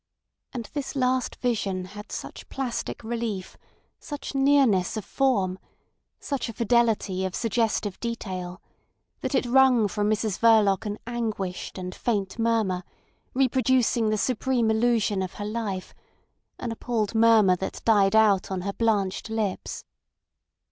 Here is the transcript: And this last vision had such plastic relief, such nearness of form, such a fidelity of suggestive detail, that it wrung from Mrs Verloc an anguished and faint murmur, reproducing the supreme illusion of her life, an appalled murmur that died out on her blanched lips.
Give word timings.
And 0.51 0.65
this 0.73 0.95
last 0.95 1.35
vision 1.35 1.85
had 1.85 2.11
such 2.11 2.49
plastic 2.49 3.03
relief, 3.03 3.55
such 3.99 4.33
nearness 4.33 4.97
of 4.97 5.05
form, 5.05 5.59
such 6.19 6.49
a 6.49 6.53
fidelity 6.53 7.23
of 7.23 7.35
suggestive 7.35 7.99
detail, 7.99 8.63
that 9.19 9.35
it 9.35 9.45
wrung 9.45 9.87
from 9.87 10.09
Mrs 10.09 10.39
Verloc 10.39 10.87
an 10.87 10.97
anguished 11.05 11.77
and 11.77 11.93
faint 11.93 12.39
murmur, 12.39 12.83
reproducing 13.35 14.09
the 14.09 14.17
supreme 14.17 14.71
illusion 14.71 15.21
of 15.21 15.33
her 15.33 15.45
life, 15.45 15.93
an 16.57 16.71
appalled 16.71 17.13
murmur 17.13 17.55
that 17.57 17.83
died 17.85 18.15
out 18.15 18.49
on 18.49 18.61
her 18.61 18.73
blanched 18.73 19.29
lips. 19.29 19.85